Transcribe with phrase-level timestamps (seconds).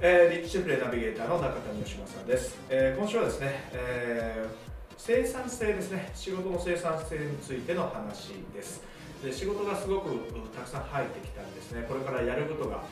[0.00, 6.12] えー、リッチフレナビゲーターの中谷義正です、えー、今週はですね、えー、生産性ですね。
[6.14, 8.80] 仕事の生産性についての話です。
[9.24, 10.10] で仕事がすごく
[10.54, 11.84] たくさん入ってきたりですね。
[11.88, 12.84] これからやることが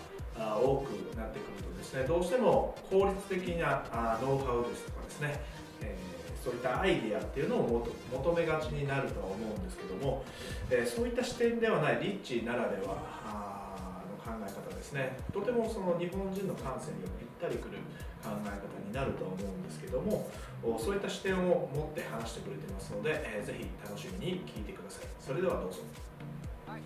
[0.58, 2.02] 多くなってくるとですね。
[2.08, 3.84] どうしても効率的な
[4.20, 5.40] ノウハウですとかですね、
[5.82, 10.24] えー、そういったアイディアっていうのを求めがちになるとは思うんですけども、
[10.70, 13.45] えー、そういった視点ではないリッチならでは
[14.86, 15.16] ですね。
[15.32, 17.78] とてもその日本人の感性にもぴったりくる
[18.22, 20.30] 考え方になると思うんですけども
[20.78, 25.04] そういった視点を持って話してくれてますので、えー、ぜひ楽しみに聞いてください。
[25.20, 25.78] それではどうぞ。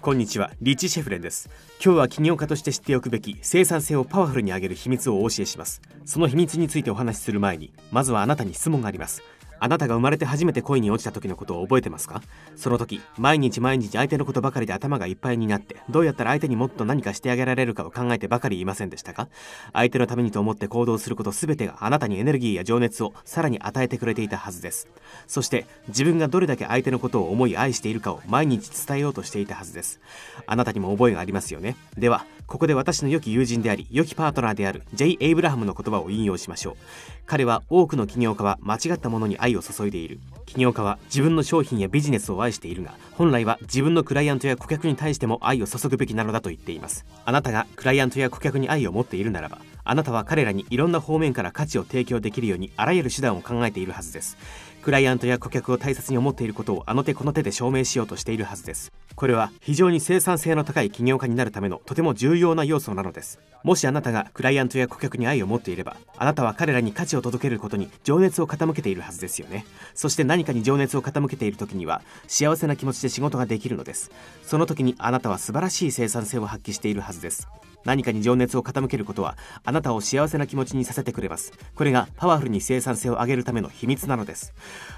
[0.01, 0.51] こんにちは。
[0.63, 1.51] リッチ・シェフレンです。
[1.85, 5.83] 今日は起業家として知っておくべき生産性をパワフルに上げる秘密をお教えします。
[6.05, 9.23] その秘密についてお話しする前にまずはあなたに質問があります。
[9.61, 12.23] あなたが生まれて初めて恋に落ちた時のことを覚えてますか？
[12.57, 19.29] その時毎日毎日相手のことばかりで頭がいっぱいになってどうやったら相手にもっと何かしてあげられるかを考えてばかりいませんでしたか？
[19.73, 24.89] 相手のためにと思って行動すること全てがあなたにエネルギーや情熱をさらに与えてくれていたはずです。
[25.27, 30.01] そして自分がどれだけ相手のことを思い愛しているかを毎日伝えようとしていたはずです。
[30.47, 31.77] あなたにも覚えがありますよね？
[31.99, 35.17] ではここで私の良き友人であり良きパートナーである J.
[35.21, 36.77] エイブラハムの言葉を引用しましょう。
[37.25, 40.19] 彼は多くの起業家は間違ったものに愛を注いでいる。
[40.47, 47.07] 起業家は自分の商品やビジネスを愛しているが本来は自分のクライアントや顧客に対しても愛を注ぐべきなのだと言っています。
[47.25, 54.37] あなたがクライアントや顧客に愛を持っているならばあなたは彼らにいろんな方面から価値を提供できるようにあらゆる手段を考えているはずです。
[54.83, 58.93] クライアントや顧客を大切に思っていることをあの手この手で証明しようとしているはずです。
[59.21, 63.39] これは非常に生産性の高い起業家になるためのとても重要な要素なのです。
[63.63, 69.67] もしあなたがクライアントや顧客に愛を持っていればあなたは彼らに価値を届けることに情熱を傾けているはずですよね。
[69.95, 74.11] そして何かに情熱を傾けている時には幸せな気持ちで仕事ができるのです。
[74.43, 77.47] その時にあなたは素晴らしい生産性を発揮しているはずです。
[77.85, 81.53] 何かに情熱を傾けることはあなたを幸せな気持ちにさせてくれます。
[81.75, 84.53] これがパワフルに生産性を上げるための秘密なのです。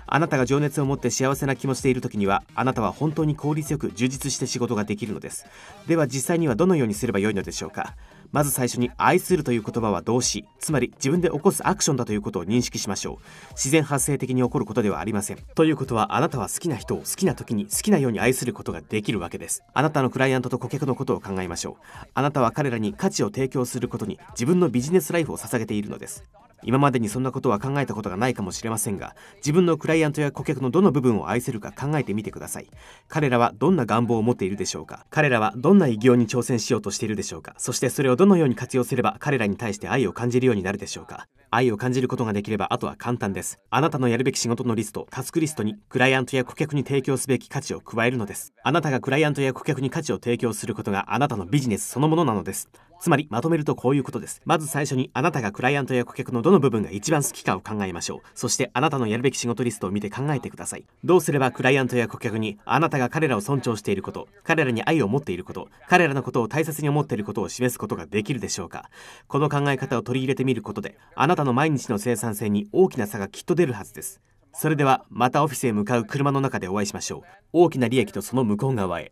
[0.06, 5.46] あなたが情熱を持って幸せな気持ちでいる時にはあなたは本当に効率よく充実して仕事ができるのです。
[5.86, 7.94] では実際にはどのようにすればよいのでしょうか。
[8.32, 13.16] まず最初に愛するという言葉は動詞つまり自分で起こすアクションだということを認識しましょう。
[13.50, 15.38] 自然発生的に起こることではありません。
[15.54, 19.62] ということはあなたは好きな人を好きな時に好きなように愛することができるわけです。
[19.74, 22.06] あなたのクライアントと顧客のことを考えましょう。
[22.14, 26.24] あなたは彼らに価値を提供することに自分のビジネスライフを捧げているのです。
[26.62, 32.68] 今までにそんなことは考えたことがないかもしれませんが自分のクライアントや顧客のどの部分を愛せるか考えてみてください。
[33.08, 35.06] 彼らはどんな願望を持っているでしょうか？
[35.10, 37.54] 彼らはどんな偉業に挑戦しようとしているでしょうか？
[37.58, 41.26] そしてそれをどのように活用すれば彼らに対して愛を感じるようになるでしょうか？
[41.50, 43.58] 愛を感じることができればあとは簡単です。
[43.70, 48.52] あなたのやるべき仕事のリストタスクリストにクライアントや顧客に提供すべき価値を加えるのです。
[48.62, 52.70] あなたがクライアントや顧客に価値を提供することがあなたのビジネスそのものなのです。
[53.02, 54.40] つまりまとめるとこういうことです。
[54.44, 58.20] まず最初にあなたがクライアントや顧客のどの部分が一番好きかを考えましょう。
[58.32, 60.84] そしてあなたのやるべき仕事リストを見て考えてください。
[61.02, 68.88] どうすればクライアントや顧客にあなたが彼らを尊重していること彼らに愛を持っていること彼らのことを大切に思っていることを示すことができるでしょうか。
[69.26, 74.20] この考え方を取り入れてみることであなたの毎日の生産性に大きな差がきっと出るはずです。
[74.52, 77.22] それではまたオフィスへ向かう車の中でお会いしましょう。
[77.52, 79.10] 大きな利益とその向こう側へ。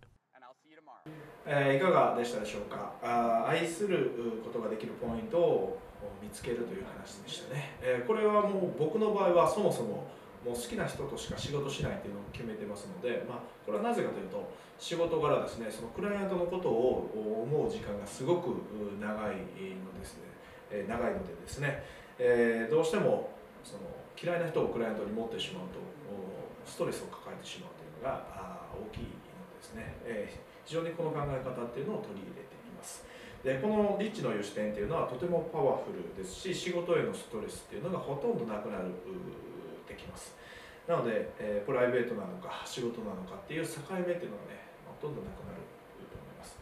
[1.52, 2.94] え、いかがでしたでしょうか？
[3.02, 4.12] あ愛する
[4.44, 5.78] ことができるポイントを
[6.22, 10.06] 見つけるという話でしたね、え、これはもう僕の場合はそもそも
[10.46, 17.10] もう好きな人としか仕事しないっていうのを決めてますので、まあ、これはなぜかというと仕事柄ですねそのクライアントのことを
[17.44, 18.56] 思う時間がすごく
[19.00, 19.36] 長い
[19.74, 20.16] のです
[20.70, 21.82] ね、長いのでですね、
[22.18, 23.82] え、どうしてもその
[24.16, 25.80] 嫌いな人をクライアントに持ってしまうと
[26.64, 28.24] ストレスを抱えてしまうというのが
[28.72, 29.10] 大きいの
[29.58, 29.98] ですね、
[30.64, 33.04] 非常にこの考え方っていうのを取り入れています。
[33.42, 38.92] でこのリッチの良視点っていうのはとてもパワフルですし仕事へのストレスっていうのがほとんどなくなる
[39.88, 40.36] できます。
[40.86, 45.62] なので、えー、プライベートなのか仕事なのかっていう境目っていうのがねほとんどなくなる
[46.10, 46.58] と思います。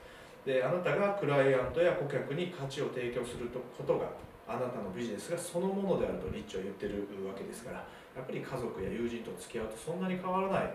[0.47, 4.11] であなたがクライアントや顧客に価値を提供することが
[4.47, 7.85] あなたのビジネスがそのものであるとリッチは言ってるわけですから
[8.17, 10.75] やっぱり家族や友人と付き合うとそんなに変わらない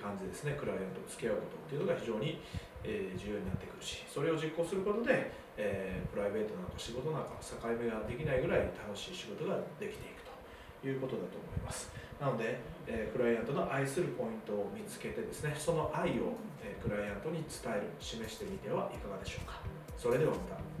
[0.00, 0.56] 感じですね。
[0.58, 2.42] クライアントと付き合うことっていうのが非常に
[2.82, 11.90] 重要になってくるしそれを実行することで、えプライベートなのか仕事なのか境目ができないぐらい楽しい仕事ができていくということだと思います。
[12.20, 19.60] なので、えクライアントの愛するポイントを見つけてですねその愛を、えクライアントに伝える示してみてはいかがでしょうか。
[19.96, 20.77] それではまた。